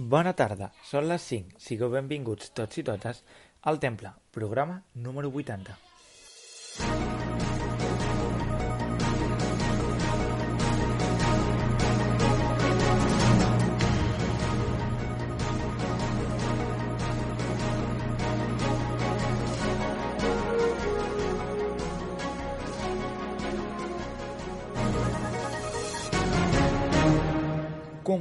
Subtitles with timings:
[0.00, 1.58] Bona tarda, són les 5.
[1.60, 3.20] Sigueu benvinguts tots i totes
[3.72, 7.09] al Temple, programa número 80.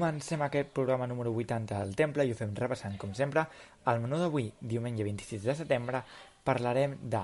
[0.09, 3.43] Comencem aquest programa número 80 del Temple i ho fem repassant, com sempre,
[3.91, 5.99] el menú d'avui, diumenge 26 de setembre,
[6.43, 7.19] parlarem de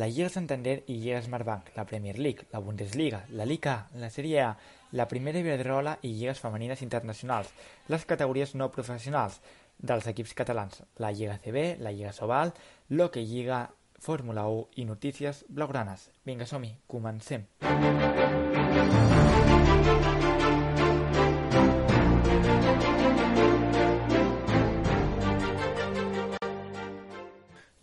[0.00, 4.40] la Lliga Santander i Lliga Smartbank, la Premier League, la Bundesliga, la Liga la Sèrie
[4.46, 4.48] A,
[4.96, 7.52] la Primera Iberdrola i Lligues Femenines Internacionals,
[7.92, 9.42] les categories no professionals
[9.76, 12.56] dels equips catalans, la Lliga CB, la Lliga Sobal,
[12.88, 13.66] l'Hockey Lliga,
[14.00, 16.08] Fórmula 1 i notícies blaugranes.
[16.24, 17.44] Vinga, som-hi, comencem.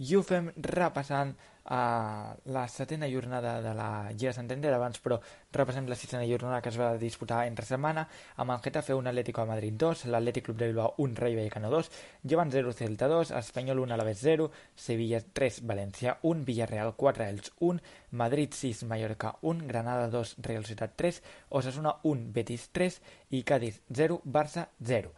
[0.09, 1.35] I ho fem repassant
[1.69, 5.19] uh, la setena jornada de la Lliga Santander abans però
[5.53, 8.07] repassem la sisena jornada que es va disputar entre setmana
[8.41, 11.69] amb el Getafe 1 Atlético de Madrid 2 l'Atlètic Club de Bilbao 1 Rayo Vallecano
[11.69, 11.91] 2
[12.23, 17.53] Llevant 0 Celta 2 Espanyol 1 Alavés 0 Sevilla 3 València 1 Villarreal 4 Els
[17.59, 23.43] 1 Madrid 6 Mallorca 1 Granada 2 Real Ciutat 3 Osasuna 1 Betis 3 i
[23.43, 25.13] Cádiz 0 Barça 0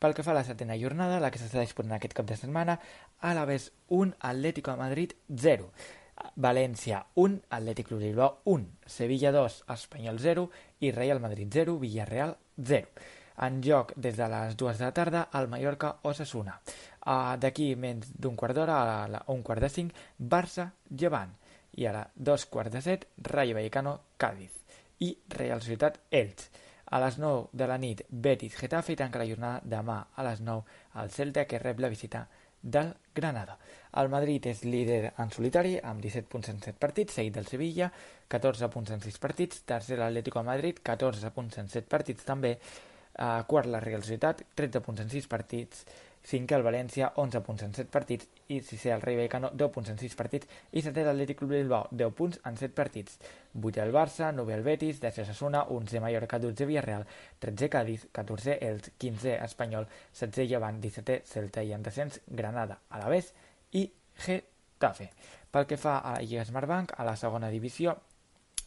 [0.00, 2.78] pel que fa a la setena jornada, la que s'està disputant aquest cap de setmana,
[3.24, 5.70] Alavés 1, Atlético de Madrid 0.
[6.36, 11.78] València 1, Atlètic Club de Bilbao 1, Sevilla 2, Espanyol 0 i Real Madrid 0,
[11.80, 12.86] Villarreal 0.
[13.46, 16.58] En joc des de les dues de la tarda al Mallorca Osasuna.
[17.06, 21.32] Uh, D'aquí menys d'un quart d'hora a la, un quart de cinc, Barça Llevant.
[21.80, 24.52] I ara dos quarts de set, Rayo Vallecano Cádiz.
[25.00, 26.50] I Real Societat Elx.
[26.92, 30.44] A les 9 de la nit, Betis Getafe i tanca la jornada demà a les
[30.44, 32.28] 9 al Celta que rep la visita
[32.64, 33.58] del Granada.
[34.00, 37.90] El Madrid és líder en solitari amb 17 punts en 7 partits, seguit del Sevilla,
[38.32, 42.56] 14 punts en 6 partits, tercer l'Atlético de Madrid, 14 punts en 7 partits també,
[42.56, 45.84] eh, quart la Real Societat, 13 punts en 6 partits,
[46.24, 49.90] cinquè el València, 11 punts en 7 partits, i sisè el Rei Vallecano, 10 punts
[49.92, 53.18] en 6 partits, i setè l'Atlètic Club Bilbao, 10 punts en 7 partits.
[53.52, 57.04] Vuitè el Barça, 9è el Betis, 10è Sassuna, 11è Mallorca, 12è Villarreal,
[57.40, 63.32] 13è Cádiz, 14è Els, 15è Espanyol, 16è Llevant, 17è Celta i en descens Granada, Alavés
[63.72, 65.10] i Getafe.
[65.50, 67.94] Pel que fa a la Lliga Smartbank, a la segona divisió,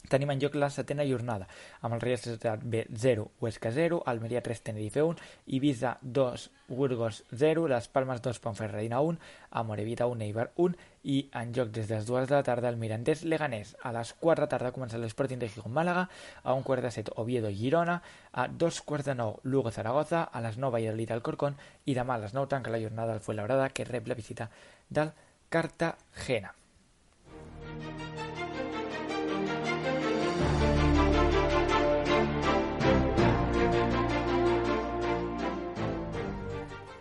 [0.09, 1.47] tenim en joc la setena jornada,
[1.81, 7.67] amb el Real B 0, Huesca 0, Almeria 3, Tenerife 1, Ibiza 2, Burgos 0,
[7.67, 9.19] Les Palmes 2, Ponferradina 1,
[9.51, 10.75] Amorevita 1, Eibar 1
[11.07, 13.75] i en joc des de les dues de la tarda el Mirandés Leganés.
[13.81, 16.09] A les 4 de la tarda comença l'Sporting de Gijón Màlaga,
[16.43, 18.01] a un quart de set Oviedo Girona,
[18.33, 22.35] a dos quarts de Lugo Zaragoza, a les 9 Valladolid Alcorcón i demà a les
[22.35, 24.51] 9 tanca la jornada del Fuenlabrada que rep la visita
[24.89, 25.11] del
[25.49, 26.53] Cartagena.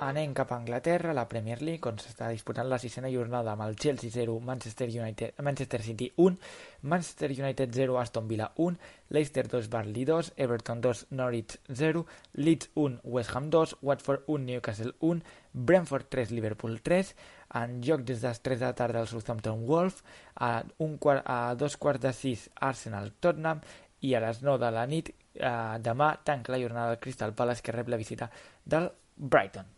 [0.07, 3.75] Anem cap a Anglaterra, la Premier League, on s'està disputant la sisena jornada amb el
[3.75, 6.37] Chelsea 0, Manchester, United, Manchester City 1,
[6.83, 8.79] Manchester United 0, Aston Villa 1,
[9.11, 14.47] Leicester 2, Barley 2, Everton 2, Norwich 0, Leeds 1, West Ham 2, Watford 1,
[14.47, 17.15] Newcastle 1, Brentford 3, Liverpool 3,
[17.59, 20.05] en joc des de les 3 de la tarda el Southampton Wolf,
[20.37, 23.65] a, un quart, a dos quarts de 6 Arsenal Tottenham
[24.07, 25.51] i a les 9 de la nit eh,
[25.83, 28.31] demà tanca la jornada del Crystal Palace que rep la visita
[28.63, 29.76] del Brighton.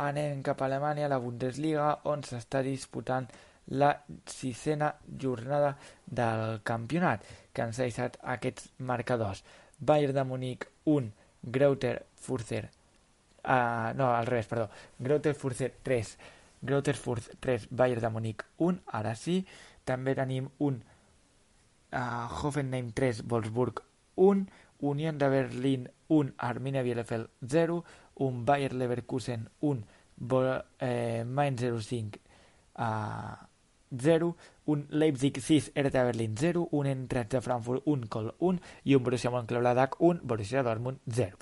[0.00, 3.28] Anem cap a Alemanya, la Bundesliga, on s'està disputant
[3.76, 3.92] la
[4.26, 5.76] sisena jornada
[6.06, 9.44] del campionat, que han deixat aquests marcadors.
[9.78, 11.12] Bayern de Múnich 1,
[11.42, 12.68] Greuter Further
[13.44, 14.70] uh, no, al revés, perdó.
[14.98, 16.18] Greuter Further 3,
[16.60, 19.40] Greuter Further 3, Bayern de Múnich 1, ara sí.
[19.84, 23.82] També tenim un uh, Hoffenheim 3, Wolfsburg
[24.16, 24.46] 1,
[24.80, 27.84] Unión de Berlín 1, Arminia Bielefeld 0,
[28.14, 29.84] un Bayer Leverkusen 1,
[30.80, 32.18] eh, Mainz 05
[32.74, 33.48] a
[33.96, 34.36] 0,
[34.66, 39.30] un Leipzig 6, Hertha Berlin 0, un N13 Frankfurt 1, Col 1 i un Borussia
[39.30, 41.36] Mönchengladbach 1, Borussia Dortmund 0.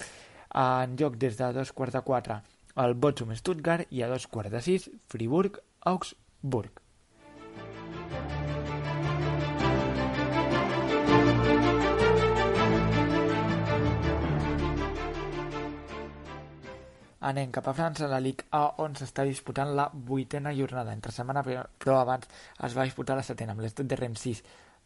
[0.55, 2.43] En joc des de dos quarts de 4
[2.79, 6.88] el Bochum Stuttgart i a dos quarts de 6 Friburg Augsburg.
[17.28, 20.94] Anem cap a França, la Ligue A, on s'està disputant la vuitena jornada.
[20.96, 22.28] Entre setmana, però abans
[22.64, 24.42] es va disputar la setena, amb l'estat de Rennes 6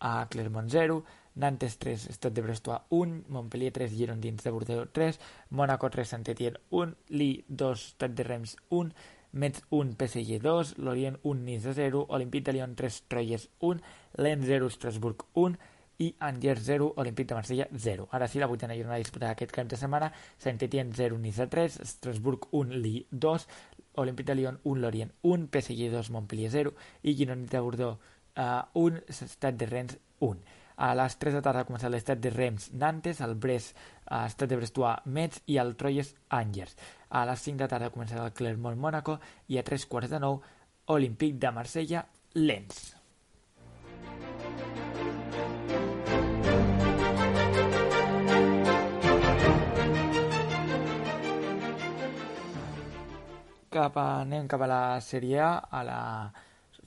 [0.09, 0.97] a Clermont 0,
[1.45, 6.59] Nantes 3, Estat de Brestois 1, Montpellier 3, Girondins de Bordeaux 3, Mónaco 3, Saint-Étienne
[6.71, 8.91] 1, Lille 2, Estat de Reims 1,
[9.33, 13.81] Metz 1, PSG 2, Lorient 1, Nice 0, Olympique de Lyon 3, Troyes 1,
[14.19, 15.57] Lens 0, Strasbourg 1,
[16.03, 18.09] i Angers 0, Olímpic de Marsella 0.
[18.11, 22.49] Ara sí, la vuitena jornada disputada aquest cap de setmana, Saint-Étienne 0, Nice 3, Strasbourg
[22.51, 23.47] 1, Lille 2,
[24.03, 27.99] Olímpic de Lyon 1, Lorient 1, PSG 2, Montpellier 0 i Girona de Bordeaux
[28.37, 30.41] uh, 1, Estat de Rennes 1.
[30.83, 34.51] A les 3 de tarda ha començat l'estat de Reims Nantes, el Brest uh, Estat
[34.51, 36.75] de Brestois Metz i el Troyes Angers.
[37.11, 39.21] A les 5 de tarda ha començat el Clermont Mónaco
[39.53, 40.59] i a 3 quarts de 9
[40.97, 42.83] Olímpic de Marsella Lens.
[53.73, 56.01] Cap a, anem cap a la Sèrie A, a la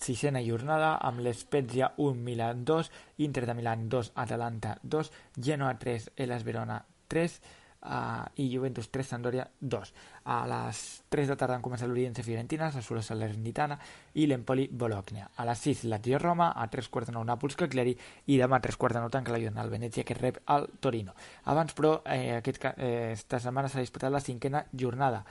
[0.02, 2.92] sisena jornada, amb l'Spezia 1, Milan 2,
[3.26, 7.40] Inter de Milan 2, Atalanta 2, Genoa 3, Elas Verona 3,
[7.86, 9.94] uh, i Juventus 3, Sampdoria 2.
[10.26, 13.78] A les 3 de tarda han començat l'Oriense Fiorentina, Sassuolo Salernitana
[14.20, 15.30] i l'Empoli Bologna.
[15.38, 17.96] A les 6 Lazio Roma, a 3 quarts de 9 Nàpols Cagliari
[18.28, 20.70] i demà a 3 quarts de 9 tanca la jornada el Venezia que rep al
[20.80, 21.16] Torino.
[21.46, 25.24] Abans però, eh, aquest, eh, esta setmana s'ha disputat la cinquena jornada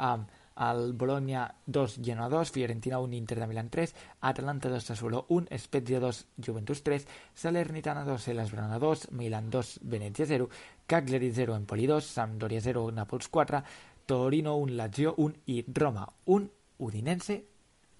[0.00, 0.28] amb
[0.60, 5.48] el Bologna 2, Genoa 2, Fiorentina 1, Inter de Milán 3, Atalanta 2, Sassuolo 1,
[5.58, 10.48] Spezia 2, Juventus 3, Salernitana 2, Elas Verona 2, Milan 2, Venezia 0,
[10.86, 13.62] Cagliari 0, Empoli 2, Sampdoria 0, Nàpols 4,
[14.04, 17.44] Torino 1, Lazio 1 i Roma 1, Udinense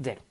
[0.02, 0.29] 0.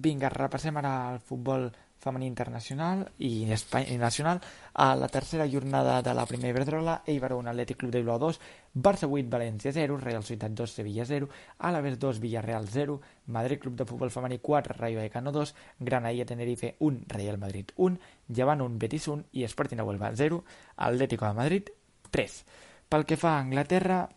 [0.00, 1.70] Vinga, repassem ara el futbol
[2.00, 4.40] femení internacional i, i nacional.
[4.72, 8.40] A la tercera jornada de la primera Iberdrola, Eibar 1, Atlètic Club de Bilbao 2,
[8.74, 13.76] Barça 8, València 0, Real Societat 2, Sevilla 0, Alaves 2, Villarreal 0, Madrid Club
[13.76, 18.78] de Futbol Femení 4, Rayo Vallecano 2, Granadilla Tenerife 1, Real Madrid 1, Llevant 1,
[18.78, 20.42] Betis 1 i Sporting Huelva 0,
[20.76, 21.70] Atlético de Madrid
[22.10, 22.44] 3.
[22.88, 24.08] Pel que fa a Anglaterra,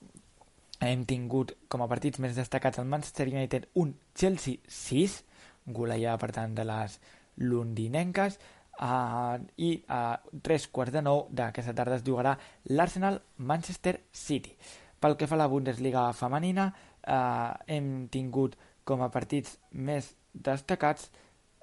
[0.80, 5.20] hem tingut com a partits més destacats el Manchester United 1, Chelsea 6,
[5.66, 7.00] golejada per tant de les
[7.38, 8.38] londinenques
[8.82, 12.36] uh, i a uh, tres quarts de nou d'aquesta tarda es jugarà
[12.72, 14.56] l'Arsenal Manchester City.
[15.00, 21.10] Pel que fa a la Bundesliga femenina uh, hem tingut com a partits més destacats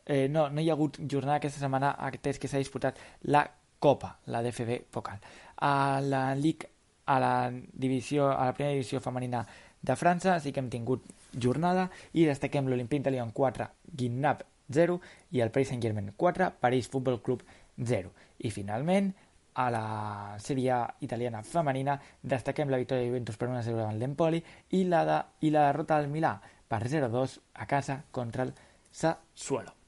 [0.07, 2.99] eh, no, no hi ha hagut jornada aquesta setmana atès que s'ha disputat
[3.31, 3.45] la
[3.81, 5.21] Copa, la DFB Pokal.
[5.65, 6.69] A la Ligue,
[7.07, 9.47] a la divisió, a la primera divisió femenina
[9.81, 15.01] de França sí que hem tingut jornada i destaquem l'Olympique de Lyon 4, Guinnap 0
[15.31, 17.43] i el Paris Saint-Germain 4, París Futbol Club
[17.77, 18.13] 0.
[18.39, 19.11] I finalment,
[19.55, 24.39] a la sèrie italiana femenina destaquem la victòria de Juventus per 1-0 davant l'Empoli
[24.79, 26.37] i, la de, i la derrota del Milà
[26.71, 28.55] per 0-2 a casa contra el
[28.91, 29.80] Sassuolo.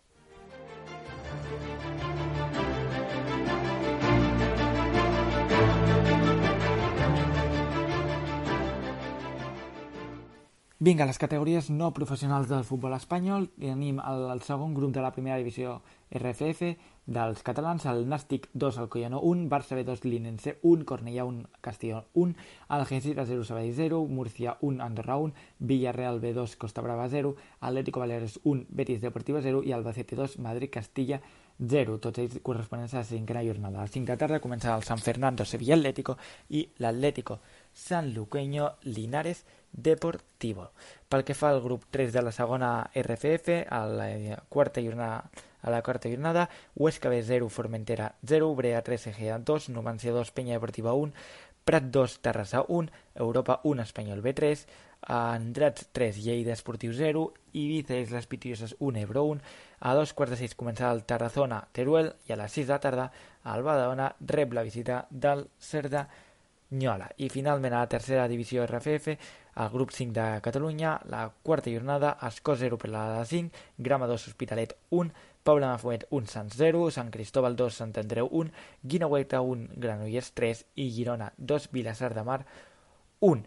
[10.83, 13.45] Vinga, les categories no professionals del futbol espanyol.
[13.55, 15.77] Tenim el, el segon grup de la primera divisió
[16.11, 16.73] RFF
[17.07, 22.03] dels catalans, el Nàstic 2, el Collano 1, Barça B2, Linense 1, Cornellà 1, Castelló
[22.15, 22.35] 1,
[22.67, 28.41] Algeciras 0, Sabadell 0, Murcia 1, Andorra 1, Villarreal B2, Costa Brava 0, Atlético Baleares
[28.43, 31.23] 1, Betis Deportiva 0 i Albacete 2, Madrid Castilla
[31.63, 33.83] 0, tots ells corresponents a la cinquena jornada.
[33.83, 36.19] A 5 de tarda comença el San Fernando Sevilla Atlético
[36.51, 37.39] i l'Atlético
[37.73, 40.73] Sanluqueño Linares Deportivo.
[41.09, 45.31] Pel que fa al grup 3 de la segona RFF, a la quarta jornada,
[45.63, 50.31] a la quarta jornada, Huesca B 0, Formentera 0, Brea 3, Egea 2, Numancia 2,
[50.31, 51.13] Peña Deportiva 1,
[51.65, 54.67] Prat 2, Terrassa 1, Europa 1, Espanyol B3,
[55.03, 59.41] Andrats 3, Lleida Esportiu 0, Ibiza i les Pitioses 1, Ebro 1,
[59.81, 62.83] a dos quarts de sis començarà el Tarazona Teruel i a les 6 de la
[62.83, 63.07] tarda
[63.55, 66.07] el Badalona rep la visita del Cerda
[66.73, 67.11] Nyola.
[67.21, 69.17] I finalment a la tercera divisió RFF,
[69.55, 74.07] al grup 5 de Catalunya, la quarta jornada, Escó 0 per la de 5, Grama
[74.07, 75.13] 2, Hospitalet 1,
[75.43, 78.53] Paula Mafumet 1, Sants 0, Sant Cristóbal 2, Sant Andreu 1,
[78.83, 82.45] Guinaueta 1, Granollers 3 i Girona 2, Vilassar de Mar
[83.21, 83.45] 1.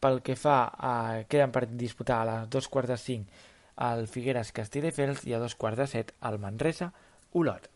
[0.00, 0.92] Pel que fa a...
[1.28, 3.46] queden per disputar a les dos quarts de 5
[3.86, 6.92] al Figueres Castelldefels i a dos quarts de 7 al Manresa
[7.32, 7.70] Olot.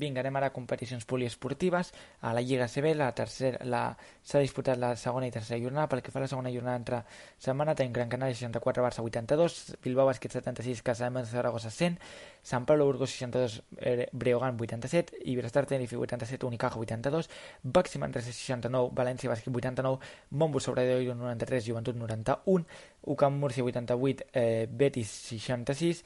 [0.00, 1.92] Vinga, anem ara a competicions poliesportives.
[2.24, 3.82] A la Lliga CB la tercera, la,
[4.24, 5.88] s'ha disputat la segona i tercera jornada.
[5.92, 7.02] Pel que fa a la segona jornada entre
[7.38, 11.98] setmana tenim Gran Canària 64, Barça 82, Bilbao Bàsquet 76, Casa de Zaragoza 100,
[12.42, 17.28] Sant Pablo Burgos 62, eh, Breogan 87, Iberostar Tenerife 87, Unicaja 82,
[17.62, 22.66] Baxi Manresa 69, València Bàsquet 89, Montbus Sobradoiro 93, Joventut 91,
[23.02, 26.04] UCAM Múrcia 88, eh, Betis 66,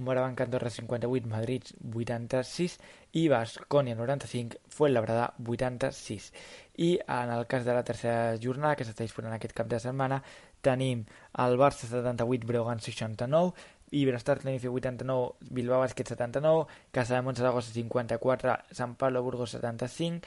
[0.00, 2.78] Morabanc Andorra 58, Madrid 86
[3.20, 6.32] i Bascònia 95, Fuenlabrada 86.
[6.78, 10.22] I en el cas de la tercera jornada que s'està disputant aquest cap de setmana
[10.62, 11.04] tenim
[11.44, 13.52] el Barça 78, Breogán 69,
[13.90, 20.26] Iberostar Tenerife 89, Bilbao Basket 79, Casa de Montsaragossa 54, Sant Pablo Burgos 75,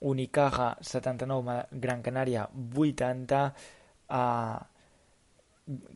[0.00, 3.54] Unicaja 79, Gran Canària 80,
[4.08, 4.71] uh,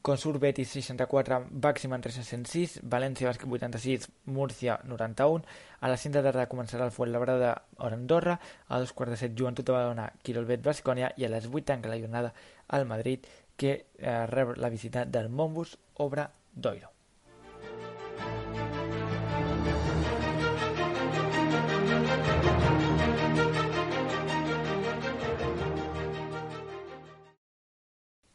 [0.01, 5.43] Consur Betis 64, Baxi Manresa 106, València Bàsquet 86, Múrcia 91,
[5.81, 9.35] a les 5 de tarda començarà el Fuenlabrada a Andorra, a dos quarts de set
[9.35, 11.11] Joventut de Badalona, Quirolbet Bascònia.
[11.19, 12.33] I a les 8 tanca la jornada
[12.69, 16.93] al Madrid que eh, rep la visita del Montbus Obra d'Oiro.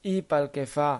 [0.01, 0.91] I pel que fa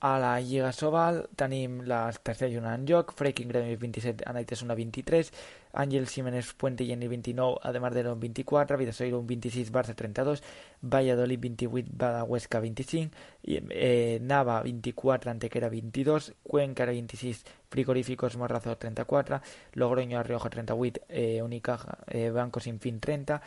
[0.00, 5.30] a la Lliga Sobal tenim la tercera jornada en joc, Freaking Gremi 27, Anaitasuna 23,
[5.74, 10.42] Àngel Jiménez Puente i 29, Ademar de 24, Vidasoiro 26, Barça 32,
[10.80, 13.14] Valladolid 28, Badahuesca 25,
[13.44, 19.42] eh, Nava 24, Antequera 22, Cuenca 26, Frigoríficos Morrazo 34,
[19.74, 23.42] Logroño a Rioja 38, eh, Unicaja eh, Banco Sinfín 30,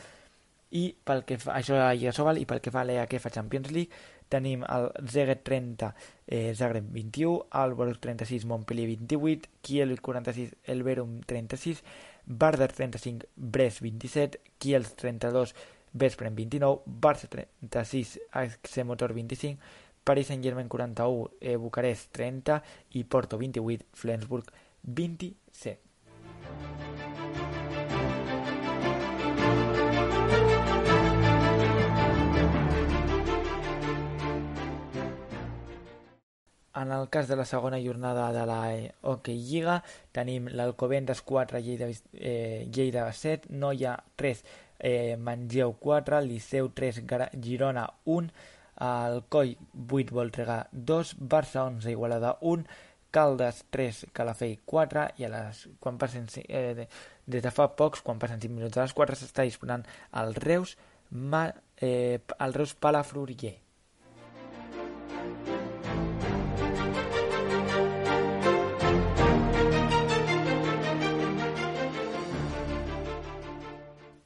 [0.74, 3.30] i pel que fa, això a la Lliga Sobal i pel que fa a l'EAKF
[3.34, 3.94] Champions League
[4.34, 5.94] tenim el Zeget 30,
[6.28, 11.84] eh, Zagreb 21, Alborg 36, Montpellier 28, Kiel 46, Elverum 36,
[12.26, 15.56] Barder 35, Brest 27, Kiels 32,
[15.94, 19.60] Vesprem 29, Barça 36, AC Motor 25,
[20.04, 24.46] Paris Saint-Germain 41, eh, Bucarest 30 i Porto 28, Flensburg
[24.82, 25.93] 27.
[36.84, 38.58] En el cas de la segona jornada de la
[39.08, 39.78] Hockey Lliga
[40.12, 44.42] tenim l'Alcobendas 4, Lleida, eh, Lleida 7, Noia 3,
[44.80, 47.00] eh, Manlleu 4, Liceu 3,
[47.40, 48.28] Girona 1,
[48.90, 49.56] el Coll
[49.88, 52.68] 8, Voltregà 2, Barça 11, Igualada 1,
[53.16, 56.90] Caldes 3, Calafell 4 i a les, quan passen, eh,
[57.26, 60.76] des de fa pocs, quan passen 5 minuts a les 4 s'està disputant el Reus,
[61.12, 61.46] Ma,
[61.80, 63.63] eh, el Reus Palafrugell.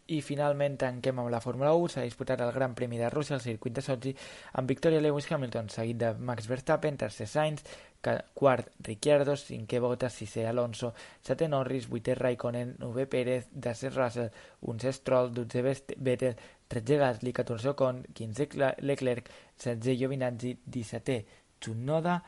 [0.07, 1.89] I finalment tanquem amb la Fórmula 1.
[1.91, 4.13] S'ha disputat el Gran Premi de Rússia al circuit de Sochi
[4.55, 7.65] amb victòria Lewis Hamilton, seguit de Max Verstappen, tercer Sainz,
[8.33, 10.93] quart Ricciardo, cinquè Bottas, sisè Alonso,
[11.27, 14.31] setè Norris, vuitè Raikkonen, novè Pérez, desè Russell,
[14.71, 16.39] unzè Stroll, dotze Vettel,
[16.71, 18.47] tretze Gasly, catorzè Ocon, quinzè
[18.79, 21.23] Leclerc, setze Giovinazzi, dissetè
[21.59, 22.21] Tsunoda,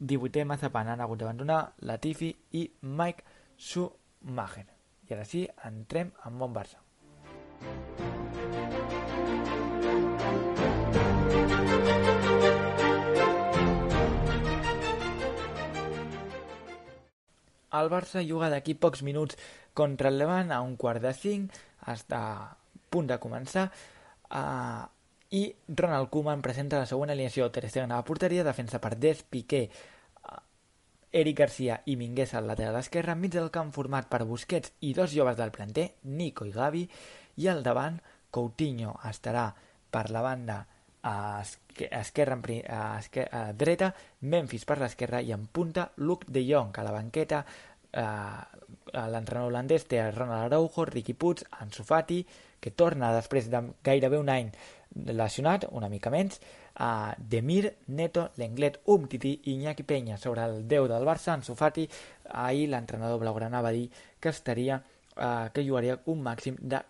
[0.00, 3.24] divuitè Mazapan han hagut d'abandonar Latifi i Mike
[3.56, 4.70] Schumacher.
[5.04, 6.80] I ara sí, entrem amb Mont Barça.
[17.80, 19.36] El Barça juga d'aquí pocs minuts
[19.78, 21.54] contra el Levant a un quart de cinc,
[21.88, 22.48] està a
[22.90, 23.68] punt de començar,
[24.34, 24.82] uh,
[25.30, 25.44] i
[25.78, 27.46] Ronald Koeman presenta la següent alineació.
[27.54, 29.68] Ter Stegen a la porteria, defensa per Des, Piqué,
[31.12, 35.10] Eric Garcia i Minguesa al lateral esquerre, mig del camp format per Busquets i dos
[35.14, 36.84] joves del planter, Nico i Gavi,
[37.42, 37.98] i al davant
[38.30, 39.48] Coutinho estarà
[39.90, 40.60] per la banda
[41.02, 43.90] a esquerra, esquerra, a dreta,
[44.20, 47.44] Memphis per l'esquerra i en punta Luke de Jong a la banqueta
[47.90, 48.02] eh,
[48.94, 52.20] l'entrenador holandès té Ronald Araujo, Ricky Puig, Ansu Fati,
[52.60, 54.50] que torna després de gairebé un any
[55.14, 56.40] lesionat, una mica menys,
[56.80, 60.16] a Demir, Neto, Lenglet, Umtiti i Iñaki Peña.
[60.16, 61.84] Sobre el 10 del Barça, Ansu Fati,
[62.32, 64.80] ahir l'entrenador blaugrana va dir que estaria
[65.16, 66.80] eh, que jugaria un màxim de,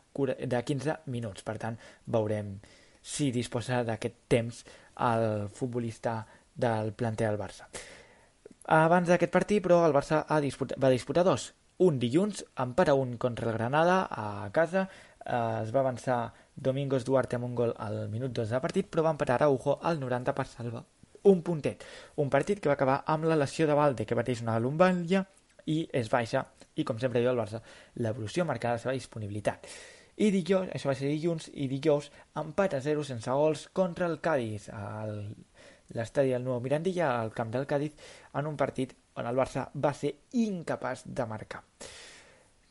[0.47, 1.43] de 15 minuts.
[1.43, 2.61] Per tant, veurem
[3.03, 4.63] si disposa d'aquest temps
[5.11, 6.21] el futbolista
[6.55, 7.67] del planter del Barça.
[8.71, 11.51] Abans d'aquest partit, però, el Barça ha disputat, va disputar dos.
[11.83, 14.87] Un dilluns, empat a un contra el Granada a casa,
[15.25, 16.21] eh, es va avançar
[16.61, 20.01] Domingos Duarte amb un gol al minut 2 de partit, però va empatar Araujo al
[20.01, 20.85] 90 per salvar
[21.23, 21.85] un puntet.
[22.17, 25.25] Un partit que va acabar amb la lesió de Valde, que pateix una lumbàlia
[25.67, 26.45] i és baixa,
[26.77, 27.61] i com sempre diu el Barça,
[27.97, 29.67] l'evolució marcarà la seva disponibilitat.
[30.21, 34.19] I dijous, això va ser dilluns, i dijous empat a 0 sense gols contra el
[34.21, 34.69] Cádiz,
[35.97, 37.97] l'estadi del Nou Mirandilla al camp del Cádiz
[38.37, 41.65] en un partit on el Barça va ser incapaç de marcar.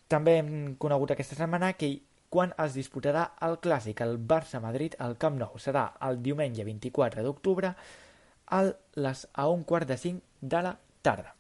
[0.10, 1.92] També hem conegut aquesta setmana que
[2.30, 5.58] quan es disputarà el clàssic, el Barça-Madrid al Camp Nou.
[5.58, 8.62] Serà el diumenge 24 d'octubre a,
[8.96, 11.34] les, a un quart de cinc de la tarda.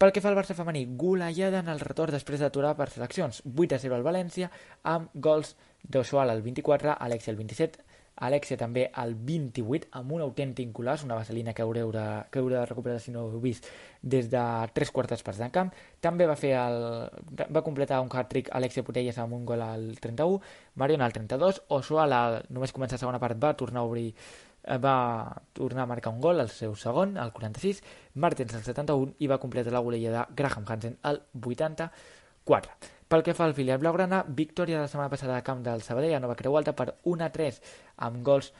[0.00, 3.42] Pel que fa al Barça femení, golejada en el retorn després d'aturar per seleccions.
[3.44, 4.48] 8 a 0 al València,
[4.88, 7.84] amb gols d'Osual al 24, Alexia al 27,
[8.20, 12.60] Alexia també al 28 amb un autèntic golaç, una vaselina que haureu de, que haureu
[12.60, 13.66] de recuperar si no heu vist
[14.02, 14.42] des de
[14.76, 15.72] tres quartes parts del camp.
[16.00, 16.84] També va fer el,
[17.48, 20.38] va completar un hat-trick Alexia Putelles amb un gol al 31,
[20.76, 24.12] Mariona al 32, Osuala només comença la segona part va tornar a obrir
[24.84, 27.82] va tornar a marcar un gol al seu segon, al 46,
[28.14, 32.99] Martens al 71 i va completar la golella de Graham Hansen al 84.
[33.10, 36.12] Pel que fa al filial blaugrana, victòria de la setmana passada a camp del Sabadell
[36.14, 37.56] a Nova Creu Alta per 1 a 3
[38.06, 38.52] amb gols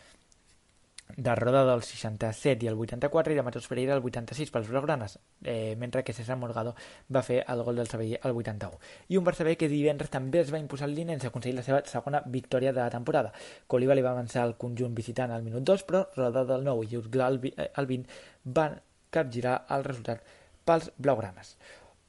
[1.14, 5.21] de Roda del 67 i el 84 i de Matos Pereira el 86 pels blaugranes,
[5.45, 6.75] eh, mentre que César Morgado
[7.14, 8.83] va fer el gol del Sabadell al 81.
[9.07, 11.66] I un Barça B que divendres també es va imposar el Linens a aconseguir la
[11.71, 13.30] seva segona victòria de la temporada.
[13.69, 16.99] Coliva li va avançar el conjunt visitant al minut 2, però Roda del 9 i
[16.99, 17.38] Urgla al
[17.87, 18.23] 20
[18.59, 18.80] van
[19.14, 20.26] capgirar el resultat
[20.66, 21.54] pels blaugranes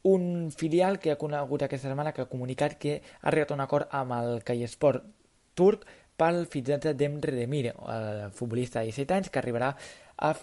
[0.03, 3.65] un filial que ha conegut aquesta setmana que ha comunicat que ha arribat a un
[3.65, 5.05] acord amb el Caiesport
[5.53, 5.85] turc
[6.17, 9.71] pel fitxatge d'Emre Demir, el futbolista de 17 anys, que arribarà
[10.17, 10.33] a,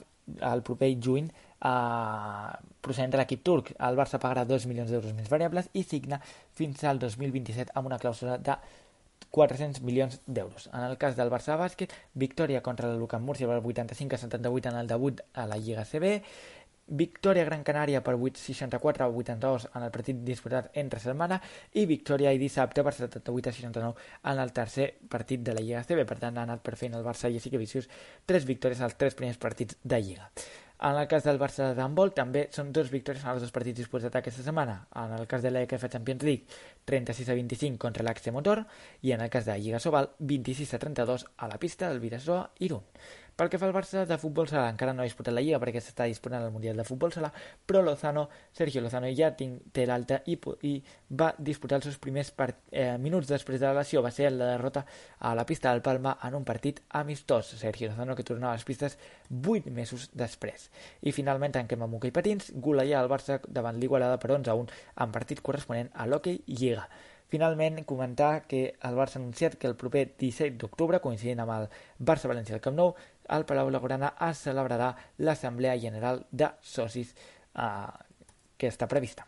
[0.42, 1.28] al proper juny
[1.60, 3.72] a, procedent de l'equip turc.
[3.78, 6.20] El Barça pagarà 2 milions d'euros més variables i signa
[6.58, 8.58] fins al 2027 amb una clàusula de
[9.30, 10.68] 400 milions d'euros.
[10.72, 14.70] En el cas del Barça Bàsquet, victòria contra el Lucan Murcia per 85 a 78
[14.70, 16.22] en el debut a la Lliga CB,
[16.88, 21.40] victòria Gran Canària per 8-64 a 82 en el partit disputat entre setmana
[21.74, 25.84] i victòria i dissabte per 78 a 69 en el tercer partit de la Lliga
[25.84, 26.06] CB.
[26.08, 27.90] Per tant, ha anat per feina el Barça i així que viciós
[28.26, 30.32] tres victòries als tres primers partits de Lliga.
[30.78, 34.14] En el cas del Barça d'handbol també són dos victòries en els dos partits disputats
[34.14, 34.76] aquesta setmana.
[35.02, 38.62] En el cas de l'EKF Champions League, 36 a 25 contra l'Axe Motor
[39.02, 42.52] i en el cas de Lliga Sobal, 26 a 32 a la pista del Vidasoa
[42.62, 42.86] Irún.
[43.38, 45.78] Pel que fa al Barça de futbol sala, encara no ha disputat la Lliga perquè
[45.78, 47.28] s'està disputant el Mundial de Futbol sala,
[47.70, 50.34] però Lozano, Sergio Lozano ja té l'alta i,
[50.66, 50.72] i
[51.20, 54.02] va disputar els seus primers part, eh, minuts després de la lesió.
[54.02, 54.82] Va ser la derrota
[55.20, 57.52] a la pista del Palma en un partit amistós.
[57.60, 58.98] Sergio Lozano que tornava a les pistes
[59.30, 60.66] 8 mesos després.
[61.06, 64.82] I finalment tanquem amb hoquei patins, golejar el Barça davant l'Igualada per 11 a 1
[65.06, 66.88] en partit corresponent a l'hoquei Lliga.
[67.28, 71.66] Finalment, comentar que el Barça ha anunciat que el proper 17 d'octubre, coincidint amb el
[72.10, 72.94] Barça-València al Camp Nou,
[73.28, 77.70] al Palau Blaugrana es celebrarà l'Assemblea General de Socis eh,
[78.58, 79.27] que està prevista.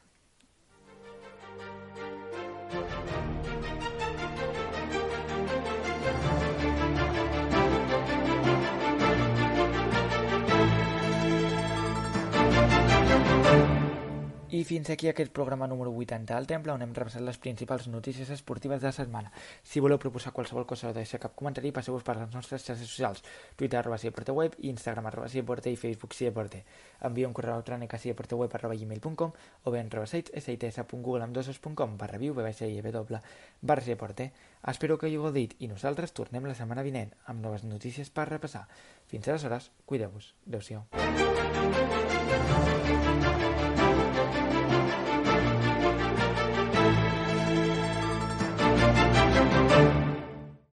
[14.52, 18.32] I fins aquí aquest programa número 80 al Temple, on hem repassat les principals notícies
[18.34, 19.30] esportives de la setmana.
[19.62, 23.22] Si voleu proposar qualsevol cosa o deixar cap comentari, passeu-vos per les nostres xarxes socials,
[23.54, 23.96] Twitter arroba
[24.34, 26.64] web, Instagram arroba i Facebook siaporte.
[27.00, 29.32] Envia un correu electrònic a siaporteweb arroba gmail.com
[29.62, 33.20] o bé en rebasseits sits.google amb dosos.com barra viu w
[33.60, 34.32] barra siaporte.
[34.66, 38.28] Espero que hi heu dit i nosaltres tornem la setmana vinent amb noves notícies per
[38.28, 38.66] repassar.
[39.06, 40.34] Fins aleshores, cuideu-vos.
[40.48, 40.86] Adéu-siau.